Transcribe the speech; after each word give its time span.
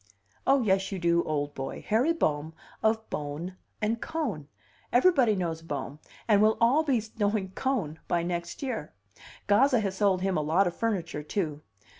"Oh, 0.47 0.63
yes, 0.63 0.91
you 0.91 0.97
do, 0.97 1.23
old 1.25 1.53
boy. 1.53 1.85
Harry 1.87 2.11
Bohm, 2.11 2.55
of 2.81 3.07
Bohm 3.11 3.51
& 3.81 4.01
Cohn. 4.01 4.47
Everybody 4.91 5.35
knows 5.35 5.61
Bohm, 5.61 5.99
and 6.27 6.41
we'll 6.41 6.57
all 6.59 6.81
be 6.81 7.03
knowing 7.19 7.51
Cohn 7.51 7.99
by 8.07 8.23
next 8.23 8.63
year. 8.63 8.93
Gazza 9.45 9.79
has 9.79 9.97
sold 9.97 10.23
him 10.23 10.37
a 10.37 10.41
lot 10.41 10.65
of 10.65 10.75
furniture, 10.75 11.21
too. 11.21 11.61